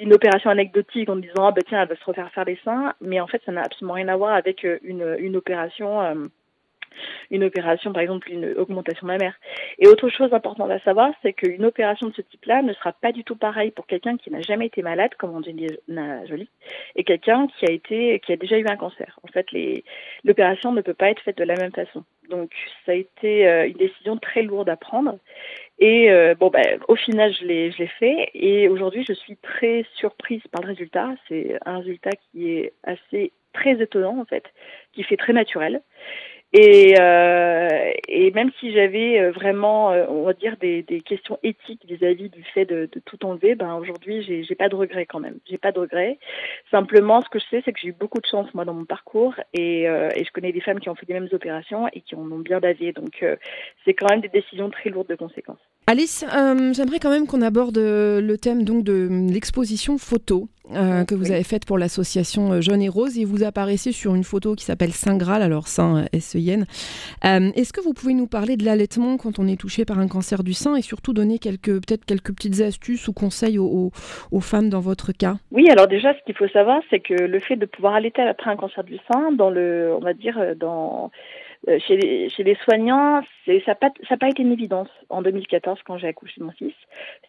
une 0.00 0.12
opération 0.12 0.50
anecdotique 0.50 1.08
en 1.08 1.16
disant 1.16 1.46
ah 1.46 1.52
ben 1.52 1.62
tiens 1.66 1.82
elle 1.82 1.88
va 1.88 1.96
se 1.96 2.04
refaire 2.04 2.30
faire 2.32 2.44
les 2.44 2.58
seins, 2.64 2.92
mais 3.00 3.20
en 3.20 3.26
fait 3.26 3.42
ça 3.46 3.52
n'a 3.52 3.62
absolument 3.62 3.94
rien 3.94 4.08
à 4.08 4.16
voir 4.16 4.34
avec 4.34 4.66
une, 4.82 5.16
une 5.18 5.36
opération 5.36 6.28
une 7.30 7.44
opération, 7.44 7.92
par 7.92 8.02
exemple 8.02 8.30
une 8.30 8.54
augmentation 8.56 9.06
mammaire. 9.06 9.34
Et 9.78 9.86
autre 9.86 10.08
chose 10.08 10.32
importante 10.32 10.70
à 10.70 10.78
savoir, 10.80 11.12
c'est 11.22 11.32
qu'une 11.32 11.64
opération 11.64 12.08
de 12.08 12.14
ce 12.14 12.22
type-là 12.22 12.62
ne 12.62 12.72
sera 12.72 12.92
pas 12.92 13.12
du 13.12 13.24
tout 13.24 13.36
pareille 13.36 13.70
pour 13.70 13.86
quelqu'un 13.86 14.16
qui 14.16 14.30
n'a 14.30 14.40
jamais 14.40 14.66
été 14.66 14.82
malade, 14.82 15.14
comme 15.18 15.34
Angelina 15.34 16.24
Jolie, 16.26 16.48
et 16.96 17.04
quelqu'un 17.04 17.46
qui 17.58 17.66
a 17.66 17.70
été, 17.70 18.20
qui 18.20 18.32
a 18.32 18.36
déjà 18.36 18.58
eu 18.58 18.66
un 18.66 18.76
cancer. 18.76 19.18
En 19.22 19.28
fait, 19.28 19.46
l'opération 20.24 20.72
ne 20.72 20.80
peut 20.80 20.94
pas 20.94 21.10
être 21.10 21.22
faite 21.22 21.38
de 21.38 21.44
la 21.44 21.56
même 21.56 21.72
façon. 21.72 22.04
Donc, 22.30 22.52
ça 22.86 22.92
a 22.92 22.94
été 22.94 23.46
euh, 23.46 23.66
une 23.66 23.74
décision 23.74 24.16
très 24.16 24.42
lourde 24.42 24.68
à 24.68 24.76
prendre. 24.76 25.18
Et 25.78 26.10
euh, 26.10 26.34
bon, 26.34 26.48
ben, 26.48 26.78
au 26.88 26.96
final, 26.96 27.32
je 27.34 27.44
l'ai, 27.44 27.70
je 27.70 27.78
l'ai 27.78 27.86
fait. 27.86 28.30
Et 28.34 28.68
aujourd'hui, 28.68 29.04
je 29.06 29.12
suis 29.12 29.36
très 29.36 29.84
surprise 29.96 30.42
par 30.50 30.62
le 30.62 30.68
résultat. 30.68 31.10
C'est 31.28 31.58
un 31.66 31.78
résultat 31.78 32.10
qui 32.32 32.50
est 32.50 32.72
assez 32.82 33.32
très 33.52 33.80
étonnant 33.80 34.18
en 34.20 34.24
fait, 34.24 34.44
qui 34.92 35.02
fait 35.04 35.16
très 35.16 35.32
naturel. 35.32 35.80
Et, 36.56 36.94
euh, 37.00 37.92
et 38.06 38.30
même 38.30 38.52
si 38.60 38.72
j'avais 38.72 39.18
euh, 39.18 39.32
vraiment, 39.32 39.90
euh, 39.90 40.06
on 40.08 40.22
va 40.22 40.34
dire, 40.34 40.56
des, 40.60 40.84
questions 41.04 41.36
éthiques 41.42 41.84
vis-à-vis 41.84 42.28
du 42.28 42.44
fait 42.54 42.64
de, 42.64 42.88
tout 43.04 43.26
enlever, 43.26 43.56
ben 43.56 43.74
aujourd'hui, 43.74 44.22
j'ai, 44.22 44.44
j'ai 44.44 44.54
pas 44.54 44.68
de 44.68 44.76
regrets 44.76 45.04
quand 45.04 45.18
même. 45.18 45.38
J'ai 45.50 45.58
pas 45.58 45.72
de 45.72 45.80
regrets. 45.80 46.16
Simplement, 46.70 47.20
ce 47.22 47.28
que 47.28 47.40
je 47.40 47.44
sais, 47.50 47.62
c'est 47.64 47.72
que 47.72 47.80
j'ai 47.82 47.88
eu 47.88 47.96
beaucoup 47.98 48.20
de 48.20 48.26
chance 48.26 48.46
moi 48.54 48.64
dans 48.64 48.72
mon 48.72 48.84
parcours, 48.84 49.34
et, 49.52 49.86
je 49.86 50.30
connais 50.32 50.52
des 50.52 50.60
femmes 50.60 50.78
qui 50.78 50.88
ont 50.88 50.94
fait 50.94 51.06
les 51.08 51.14
mêmes 51.14 51.28
opérations 51.32 51.88
et 51.92 52.00
qui 52.00 52.14
en 52.14 52.30
ont 52.30 52.38
bien 52.38 52.60
bavé. 52.60 52.92
Donc, 52.92 53.24
c'est 53.84 53.94
quand 53.94 54.08
même 54.08 54.20
des 54.20 54.28
décisions 54.28 54.70
très 54.70 54.90
lourdes 54.90 55.08
de 55.08 55.16
conséquences. 55.16 55.58
Alice, 55.88 56.24
j'aimerais 56.72 57.00
quand 57.00 57.10
même 57.10 57.26
qu'on 57.26 57.42
aborde 57.42 57.78
le 57.78 58.36
thème 58.36 58.62
donc 58.62 58.84
de 58.84 59.08
l'exposition 59.32 59.98
photo. 59.98 60.48
Euh, 60.72 61.04
que 61.04 61.14
vous 61.14 61.30
avez 61.30 61.44
faite 61.44 61.66
pour 61.66 61.76
l'association 61.76 62.52
euh, 62.52 62.60
Jeune 62.62 62.80
et 62.80 62.88
Rose 62.88 63.18
et 63.18 63.26
vous 63.26 63.44
apparaissez 63.44 63.92
sur 63.92 64.14
une 64.14 64.24
photo 64.24 64.54
qui 64.54 64.64
s'appelle 64.64 64.92
Saint 64.92 65.18
Graal, 65.18 65.42
alors 65.42 65.68
Saint 65.68 65.98
euh, 65.98 66.06
Est-ce 66.14 67.72
que 67.74 67.82
vous 67.82 67.92
pouvez 67.92 68.14
nous 68.14 68.26
parler 68.26 68.56
de 68.56 68.64
l'allaitement 68.64 69.18
quand 69.18 69.38
on 69.38 69.46
est 69.46 69.60
touché 69.60 69.84
par 69.84 69.98
un 69.98 70.08
cancer 70.08 70.42
du 70.42 70.54
sein 70.54 70.74
et 70.74 70.80
surtout 70.80 71.12
donner 71.12 71.38
quelques 71.38 71.86
peut-être 71.86 72.06
quelques 72.06 72.34
petites 72.34 72.62
astuces 72.62 73.08
ou 73.08 73.12
conseils 73.12 73.58
aux, 73.58 73.90
aux, 74.32 74.40
femmes 74.40 74.70
dans 74.70 74.80
votre 74.80 75.12
cas? 75.12 75.34
Oui, 75.52 75.68
alors 75.68 75.86
déjà 75.86 76.14
ce 76.14 76.24
qu'il 76.24 76.34
faut 76.34 76.48
savoir 76.48 76.80
c'est 76.88 77.00
que 77.00 77.12
le 77.12 77.40
fait 77.40 77.56
de 77.56 77.66
pouvoir 77.66 77.94
allaiter 77.94 78.22
après 78.22 78.50
un 78.50 78.56
cancer 78.56 78.84
du 78.84 78.96
sein, 79.12 79.32
dans 79.32 79.50
le, 79.50 79.92
on 79.94 80.00
va 80.00 80.14
dire 80.14 80.38
dans 80.58 81.10
chez 81.86 81.96
les, 81.96 82.28
chez 82.28 82.42
les 82.42 82.56
soignants, 82.56 83.22
ça 83.46 83.52
n'a 83.66 83.74
pas, 83.74 83.90
pas 84.18 84.28
été 84.28 84.42
une 84.42 84.52
évidence 84.52 84.88
en 85.08 85.22
2014 85.22 85.80
quand 85.84 85.98
j'ai 85.98 86.08
accouché 86.08 86.34
de 86.38 86.44
mon 86.44 86.52
fils. 86.52 86.74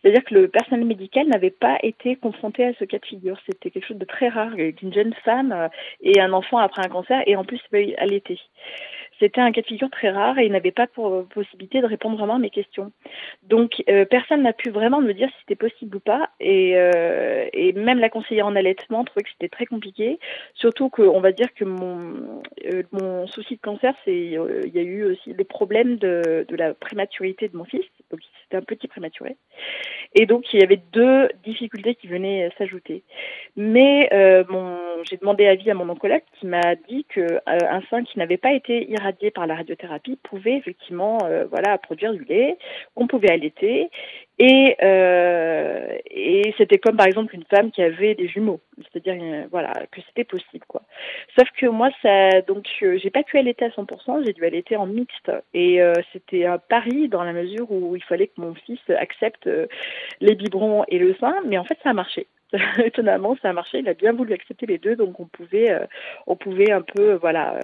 C'est-à-dire 0.02 0.24
que 0.24 0.34
le 0.34 0.48
personnel 0.48 0.86
médical 0.86 1.28
n'avait 1.28 1.52
pas 1.52 1.78
été 1.84 2.16
confronté 2.16 2.66
à 2.66 2.74
ce 2.74 2.86
cas 2.86 3.00
de 3.00 3.06
figure. 3.06 3.38
C'était 3.46 3.72
quelque 3.72 3.88
chose 3.88 3.98
de 3.98 4.06
très 4.06 4.30
rare 4.30 4.56
qu'une 4.78 4.94
jeune 4.94 5.14
femme 5.24 5.52
euh, 5.52 5.68
et 6.02 6.20
un 6.20 6.34
enfant 6.34 6.58
après 6.58 6.86
un 6.86 6.90
cancer 6.90 7.22
et 7.26 7.36
en 7.36 7.44
plus 7.44 7.62
allaiter. 7.98 8.40
C'était 9.20 9.42
un 9.42 9.52
cas 9.52 9.62
de 9.62 9.68
figure 9.68 9.90
très 9.90 10.10
rare 10.10 10.38
et 10.40 10.46
il 10.46 10.52
n'avait 10.52 10.72
pas 10.72 10.88
pour 10.88 11.26
possibilité 11.28 11.82
de 11.82 11.86
répondre 11.86 12.18
vraiment 12.18 12.36
à 12.36 12.40
mes 12.40 12.50
questions. 12.50 12.92
Donc 13.44 13.84
euh, 13.90 14.06
personne 14.06 14.44
n'a 14.44 14.54
pu 14.54 14.70
vraiment 14.70 15.02
me 15.02 15.14
dire 15.14 15.30
si 15.30 15.36
c'était 15.42 15.56
possible 15.56 15.98
ou 15.98 16.00
pas 16.00 16.30
et, 16.40 16.74
euh, 16.76 17.48
et 17.54 17.74
même 17.74 18.00
la 18.00 18.10
conseillère 18.10 18.48
en 18.48 18.56
allaitement 18.56 19.04
trouvait 19.04 19.24
que 19.24 19.30
c'était 19.32 19.50
très 19.50 19.66
compliqué. 19.66 20.20
Surtout 20.54 20.90
qu'on 20.90 21.20
va 21.20 21.32
dire 21.32 21.54
que 21.54 21.66
mon, 21.66 22.42
euh, 22.66 22.84
mon 22.92 23.28
souci 23.28 23.56
de 23.56 23.62
cancer, 23.62 23.94
c'est 24.06 24.38
euh, 24.38 24.62
il 24.66 24.76
y 24.76 24.80
a 24.80 24.84
eu 24.84 25.04
aussi 25.06 25.34
des 25.34 25.44
problèmes 25.44 25.98
de, 25.98 26.46
de 26.48 26.56
la 26.56 26.74
prématurité 26.74 27.48
de 27.48 27.58
mon 27.58 27.66
fils. 27.66 27.86
Donc 28.12 28.20
c'était 28.44 28.58
un 28.58 28.62
petit 28.62 28.88
prématuré. 28.88 29.38
Et 30.14 30.26
donc 30.26 30.54
il 30.54 30.60
y 30.60 30.64
avait 30.64 30.82
deux 30.94 31.30
difficultés 31.44 31.96
qui 31.96 32.08
venaient 32.08 32.50
s'ajouter. 32.58 33.04
Mais 33.56 34.10
euh, 34.14 34.44
j'ai 35.10 35.18
demandé 35.18 35.46
avis 35.48 35.70
à 35.70 35.74
mon 35.74 35.90
oncologue 35.90 36.22
qui 36.40 36.48
m'a 36.48 36.76
dit 36.88 37.06
que 37.10 37.22
euh, 37.22 37.40
un 37.48 37.82
sein 37.90 38.04
qui 38.04 38.18
n'avait 38.20 38.38
pas 38.38 38.54
été 38.54 38.90
irradié 38.90 39.32
par 39.32 39.48
la 39.48 39.56
radiothérapie 39.56 40.18
pouvait 40.24 40.58
effectivement 40.58 41.20
euh, 41.26 41.46
voilà 41.46 41.78
produire 41.78 42.14
du 42.14 42.24
lait 42.26 42.58
qu'on 42.96 43.08
pouvait 43.08 43.32
allaiter 43.32 43.90
et 44.38 44.76
euh, 44.84 45.98
et 46.10 46.54
c'était 46.58 46.78
comme 46.78 46.98
par 46.98 47.08
exemple 47.08 47.36
une 47.36 47.46
femme 47.46 47.72
qui 47.72 47.82
avait 47.82 48.16
des 48.16 48.28
jumeaux. 48.28 48.60
C'est-à-dire 48.92 49.48
voilà 49.52 49.72
que 49.92 50.02
c'était 50.08 50.24
possible 50.24 50.66
quoi. 50.68 50.82
Sauf 51.38 51.48
que 51.58 51.68
moi 51.68 51.90
ça 52.02 52.42
donc 52.42 52.68
j'ai 52.80 53.10
pas 53.10 53.24
pu 53.24 53.38
allaiter 53.38 53.66
à 53.66 53.70
100% 53.70 54.26
j'ai 54.26 54.34
dû 54.34 54.46
allaiter 54.46 54.76
en 54.76 54.88
mixte. 54.88 55.32
Et 55.54 55.80
c'était 56.12 56.46
un 56.46 56.58
pari 56.58 57.08
dans 57.08 57.24
la 57.24 57.34
mesure 57.34 57.72
où 57.72 57.96
il 57.96 58.04
fallait 58.04 58.28
que 58.28 58.42
mon 58.42 58.56
fils 58.56 58.80
accepte 58.90 59.50
les 60.20 60.36
biberons 60.36 60.84
et 60.90 61.00
le 61.00 61.16
sein 61.16 61.36
mais 61.46 61.58
en 61.58 61.64
fait 61.64 61.78
ça 61.84 61.92
a 61.92 61.94
marché 61.94 62.28
étonnamment, 62.84 63.36
ça 63.42 63.50
a 63.50 63.54
marché. 63.54 63.80
Il 63.80 63.90
a 63.90 63.94
bien 63.94 64.14
voulu 64.14 64.34
accepter 64.34 64.66
les 64.66 64.78
deux, 64.78 64.96
donc 64.96 65.20
on 65.20 65.26
pouvait, 65.26 65.72
euh, 65.72 65.86
on 66.28 66.36
pouvait 66.36 66.72
un 66.72 66.82
peu, 66.82 67.12
euh, 67.12 67.18
voilà, 67.18 67.56
euh, 67.56 67.62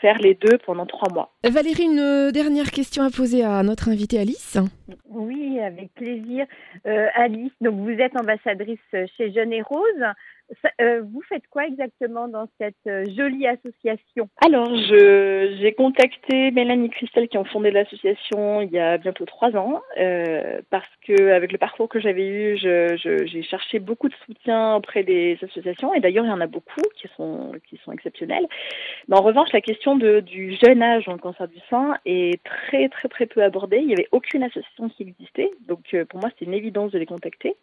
faire 0.00 0.18
les 0.18 0.34
deux 0.34 0.58
pendant 0.64 0.86
trois 0.86 1.12
mois. 1.12 1.32
Valérie, 1.44 1.84
une 1.84 2.30
dernière 2.32 2.70
question 2.70 3.02
à 3.02 3.10
poser 3.10 3.44
à 3.44 3.62
notre 3.62 3.88
invitée 3.88 4.18
Alice. 4.18 4.58
Oui, 5.08 5.60
avec 5.60 5.94
plaisir. 5.94 6.46
Alice, 6.84 7.52
donc 7.60 7.74
vous 7.74 7.90
êtes 7.90 8.16
ambassadrice 8.18 8.78
chez 9.16 9.32
Jeune 9.32 9.52
et 9.52 9.62
Euh, 10.80 11.02
vous 11.02 11.22
faites 11.28 11.46
quoi 11.48 11.66
exactement 11.66 12.28
dans 12.28 12.46
cette 12.58 12.74
euh, 12.86 13.04
jolie 13.16 13.46
association? 13.46 14.28
Alors, 14.44 14.68
j'ai 14.76 15.74
contacté 15.76 16.50
Mélanie 16.50 16.86
et 16.86 16.90
Christelle 16.90 17.28
qui 17.28 17.38
ont 17.38 17.44
fondé 17.44 17.70
l'association 17.70 18.60
il 18.60 18.70
y 18.70 18.78
a 18.78 18.98
bientôt 18.98 19.24
trois 19.24 19.54
ans 19.56 19.80
euh, 19.98 20.60
parce 20.70 20.88
que 21.06 21.30
avec 21.32 21.52
le 21.52 21.58
parcours 21.58 21.88
que 21.88 22.00
j'avais 22.00 22.26
eu, 22.26 22.56
j'ai 22.56 23.42
cherché 23.42 23.78
beaucoup 23.78 24.08
de 24.08 24.14
soutien 24.26 24.76
auprès 24.76 25.02
des 25.02 25.38
associations 25.42 25.94
et 25.94 26.00
d'ailleurs 26.00 26.24
il 26.24 26.28
y 26.28 26.32
en 26.32 26.40
a 26.40 26.46
beaucoup 26.46 26.82
qui 26.96 27.08
sont 27.16 27.52
qui 27.68 27.78
sont 27.84 27.92
exceptionnelles. 27.92 28.46
Mais 29.08 29.16
en 29.16 29.22
revanche, 29.22 29.52
la 29.52 29.60
question 29.60 29.96
du 29.96 30.56
jeune 30.64 30.82
âge 30.82 31.06
dans 31.06 31.12
le 31.12 31.18
cancer 31.18 31.48
du 31.48 31.58
sein 31.70 31.96
est 32.04 32.42
très 32.44 32.88
très 32.88 33.08
très 33.08 33.26
peu 33.26 33.42
abordée. 33.42 33.78
Il 33.78 33.86
n'y 33.86 33.94
avait 33.94 34.08
aucune 34.12 34.42
association 34.42 34.88
qui 34.88 35.02
existait, 35.02 35.50
donc 35.66 35.96
pour 36.08 36.20
moi 36.20 36.30
c'est 36.38 36.44
une 36.44 36.54
évidence 36.54 36.92
de 36.92 36.98
les 36.98 37.06
contacter. 37.06 37.56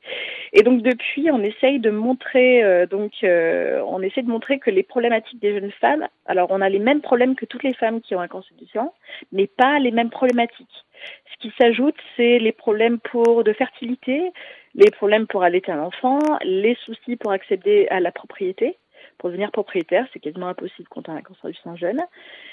Et 0.53 0.63
donc 0.63 0.81
depuis, 0.81 1.29
on 1.31 1.43
essaye 1.43 1.79
de 1.79 1.91
montrer 1.91 2.63
euh, 2.69 2.85
donc, 2.85 3.11
euh, 3.23 3.81
on 3.87 4.01
essaie 4.01 4.21
de 4.21 4.29
montrer 4.29 4.59
que 4.59 4.69
les 4.69 4.83
problématiques 4.83 5.39
des 5.39 5.59
jeunes 5.59 5.71
femmes, 5.71 6.07
alors 6.25 6.47
on 6.51 6.61
a 6.61 6.69
les 6.69 6.79
mêmes 6.79 7.01
problèmes 7.01 7.35
que 7.35 7.45
toutes 7.45 7.63
les 7.63 7.73
femmes 7.73 8.01
qui 8.01 8.15
ont 8.15 8.21
un 8.21 8.27
cancer 8.27 8.55
du 8.57 8.67
sein, 8.67 8.91
mais 9.31 9.47
pas 9.47 9.79
les 9.79 9.91
mêmes 9.91 10.09
problématiques. 10.09 10.85
Ce 11.31 11.37
qui 11.41 11.53
s'ajoute, 11.59 11.95
c'est 12.15 12.39
les 12.39 12.51
problèmes 12.51 12.99
pour 12.99 13.43
de 13.43 13.53
fertilité, 13.53 14.31
les 14.75 14.91
problèmes 14.91 15.27
pour 15.27 15.43
allaiter 15.43 15.71
un 15.71 15.81
enfant, 15.81 16.19
les 16.43 16.75
soucis 16.85 17.15
pour 17.15 17.31
accéder 17.31 17.87
à 17.89 17.99
la 17.99 18.11
propriété. 18.11 18.77
Pour 19.17 19.29
devenir 19.29 19.51
propriétaire, 19.51 20.07
c'est 20.13 20.19
quasiment 20.19 20.47
impossible 20.47 20.87
quand 20.89 21.09
on 21.09 21.13
a 21.13 21.17
un 21.17 21.21
cancer 21.21 21.49
du 21.49 21.57
sein 21.63 21.75
jeune. 21.75 21.99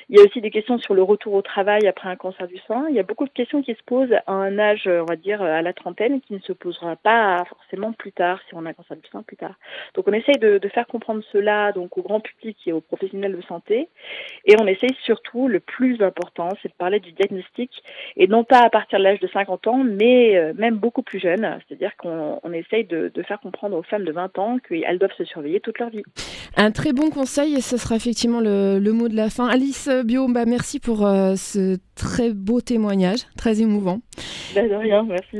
Il 0.08 0.16
y 0.16 0.20
a 0.20 0.24
aussi 0.24 0.40
des 0.40 0.50
questions 0.50 0.78
sur 0.78 0.94
le 0.94 1.02
retour 1.02 1.34
au 1.34 1.42
travail 1.42 1.86
après 1.88 2.08
un 2.08 2.14
cancer 2.14 2.46
du 2.46 2.58
sein. 2.68 2.86
Il 2.88 2.94
y 2.94 3.00
a 3.00 3.02
beaucoup 3.02 3.24
de 3.24 3.30
questions 3.30 3.60
qui 3.60 3.74
se 3.74 3.82
posent 3.84 4.14
à 4.26 4.32
un 4.32 4.56
âge, 4.58 4.86
on 4.86 5.04
va 5.04 5.16
dire, 5.16 5.42
à 5.42 5.62
la 5.62 5.72
trentaine, 5.72 6.20
qui 6.20 6.34
ne 6.34 6.38
se 6.38 6.52
posera 6.52 6.94
pas 6.94 7.44
forcément 7.48 7.92
plus 7.92 8.12
tard, 8.12 8.40
si 8.48 8.54
on 8.54 8.64
a 8.66 8.70
un 8.70 8.72
cancer 8.72 8.96
du 8.96 9.08
sein 9.10 9.22
plus 9.22 9.36
tard. 9.36 9.54
Donc 9.94 10.06
on 10.06 10.12
essaye 10.12 10.38
de, 10.38 10.60
faire 10.72 10.86
comprendre 10.86 11.22
cela 11.32 11.72
donc 11.72 11.96
au 11.96 12.02
grand 12.02 12.20
public 12.20 12.56
et 12.66 12.72
aux 12.72 12.80
professionnels 12.80 13.36
de 13.36 13.42
santé. 13.42 13.88
Et 14.44 14.54
on 14.60 14.66
essaye 14.66 14.94
surtout, 15.04 15.48
le 15.48 15.60
plus 15.60 16.00
important, 16.02 16.50
c'est 16.62 16.68
de 16.68 16.74
parler 16.74 17.00
du 17.00 17.12
diagnostic, 17.12 17.70
et 18.16 18.28
non 18.28 18.44
pas 18.44 18.60
à 18.60 18.70
partir 18.70 18.98
de 18.98 19.04
l'âge 19.04 19.20
de 19.20 19.28
50 19.28 19.66
ans, 19.66 19.82
mais 19.84 20.36
euh, 20.36 20.52
même 20.54 20.76
beaucoup 20.76 21.02
plus 21.02 21.18
jeune. 21.18 21.58
C'est-à-dire 21.66 21.96
qu'on 21.96 22.38
on 22.42 22.52
essaye 22.52 22.84
de, 22.84 23.10
de 23.12 23.22
faire 23.22 23.40
comprendre 23.40 23.76
aux 23.76 23.82
femmes 23.82 24.04
de 24.04 24.12
20 24.12 24.38
ans 24.38 24.58
qu'elles 24.58 24.98
doivent 24.98 25.16
se 25.16 25.24
surveiller 25.24 25.60
toute 25.60 25.78
leur 25.78 25.90
vie. 25.90 26.02
Un 26.58 26.70
très 26.70 26.94
bon 26.94 27.10
conseil 27.10 27.54
et 27.54 27.60
ce 27.60 27.76
sera 27.76 27.96
effectivement 27.96 28.40
le, 28.40 28.80
mot 28.92 29.08
de 29.08 29.14
la 29.14 29.28
fin. 29.28 29.46
Alice 29.46 29.90
Bio, 30.04 30.28
bah, 30.28 30.44
merci 30.44 30.80
pour 30.80 31.06
euh, 31.06 31.36
ce 31.36 31.76
très 31.96 32.32
beau 32.32 32.60
témoignage, 32.60 33.20
très 33.36 33.60
émouvant. 33.60 34.00
De 34.54 34.60
rien, 34.60 35.02
merci. 35.02 35.38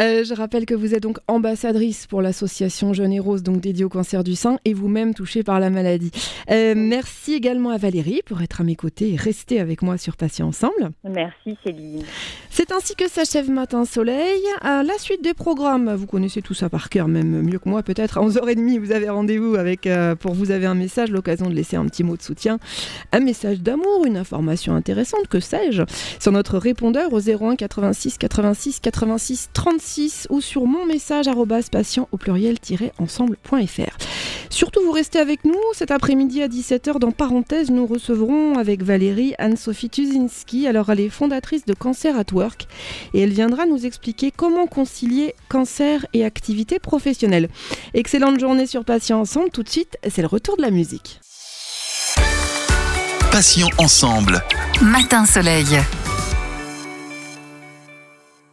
Euh, 0.00 0.24
je 0.24 0.34
rappelle 0.34 0.66
que 0.66 0.74
vous 0.74 0.94
êtes 0.94 1.02
donc 1.02 1.18
ambassadrice 1.28 2.06
pour 2.06 2.22
l'association 2.22 2.92
Jeune 2.92 3.12
et 3.12 3.20
Rose, 3.20 3.42
donc 3.42 3.60
dédiée 3.60 3.84
au 3.84 3.88
cancer 3.88 4.24
du 4.24 4.34
sein, 4.34 4.58
et 4.64 4.74
vous-même 4.74 5.14
touchée 5.14 5.42
par 5.42 5.60
la 5.60 5.70
maladie. 5.70 6.10
Euh, 6.50 6.74
merci 6.76 7.34
également 7.34 7.70
à 7.70 7.76
Valérie 7.76 8.22
pour 8.26 8.42
être 8.42 8.60
à 8.60 8.64
mes 8.64 8.74
côtés 8.74 9.12
et 9.12 9.16
rester 9.16 9.60
avec 9.60 9.82
moi 9.82 9.98
sur 9.98 10.16
Patient 10.16 10.48
Ensemble. 10.48 10.90
Merci 11.04 11.56
Céline. 11.64 12.02
C'est 12.50 12.72
ainsi 12.72 12.94
que 12.96 13.08
s'achève 13.08 13.50
Matin 13.50 13.84
Soleil. 13.84 14.40
À 14.62 14.82
la 14.82 14.98
suite 14.98 15.22
des 15.22 15.34
programmes, 15.34 15.94
vous 15.94 16.06
connaissez 16.06 16.42
tout 16.42 16.54
ça 16.54 16.68
par 16.68 16.88
cœur, 16.88 17.06
même 17.06 17.42
mieux 17.42 17.58
que 17.58 17.68
moi 17.68 17.82
peut-être. 17.82 18.18
À 18.18 18.22
11h30, 18.22 18.78
vous 18.78 18.92
avez 18.92 19.08
rendez-vous 19.08 19.54
avec, 19.54 19.88
pour 20.20 20.34
vous 20.34 20.50
avez 20.50 20.66
un 20.66 20.74
message, 20.74 21.10
l'occasion 21.10 21.48
de 21.48 21.54
laisser 21.54 21.76
un 21.76 21.84
petit 21.86 22.02
mot 22.02 22.16
de 22.16 22.22
soutien, 22.22 22.58
un 23.12 23.20
message 23.20 23.60
d'amour 23.60 24.06
une 24.06 24.16
information 24.16 24.74
intéressante, 24.74 25.28
que 25.28 25.40
sais-je, 25.40 25.82
sur 26.20 26.32
notre 26.32 26.58
répondeur 26.58 27.12
au 27.12 27.20
01 27.20 27.56
86 27.56 28.18
86 28.18 28.80
86 28.80 29.50
36 29.52 30.26
ou 30.30 30.40
sur 30.40 30.66
mon 30.66 30.84
message 30.86 31.28
patient 31.70 32.08
au 32.12 32.16
pluriel-ensemble.fr. 32.16 33.96
Surtout, 34.50 34.80
vous 34.82 34.92
restez 34.92 35.18
avec 35.18 35.44
nous 35.44 35.54
cet 35.72 35.90
après-midi 35.90 36.42
à 36.42 36.48
17h. 36.48 36.98
Dans 36.98 37.12
Parenthèse, 37.12 37.70
nous 37.70 37.86
recevrons 37.86 38.56
avec 38.56 38.82
Valérie 38.82 39.34
Anne-Sophie 39.38 39.90
Tuzinski. 39.90 40.66
Alors, 40.66 40.90
elle 40.90 41.00
est 41.00 41.10
fondatrice 41.10 41.64
de 41.64 41.74
Cancer 41.74 42.16
at 42.18 42.32
Work 42.32 42.66
et 43.14 43.20
elle 43.20 43.32
viendra 43.32 43.66
nous 43.66 43.84
expliquer 43.84 44.30
comment 44.34 44.66
concilier 44.66 45.34
cancer 45.48 46.06
et 46.14 46.24
activité 46.24 46.78
professionnelle. 46.78 47.48
Excellente 47.94 48.40
journée 48.40 48.66
sur 48.66 48.84
Patient 48.84 49.20
Ensemble. 49.20 49.50
Tout 49.50 49.62
de 49.62 49.68
suite, 49.68 49.98
c'est 50.08 50.22
le 50.22 50.28
retour 50.28 50.56
de 50.56 50.62
la 50.62 50.70
musique. 50.70 51.20
Ensemble. 53.78 54.42
Matin 54.80 55.24
Soleil. 55.24 55.84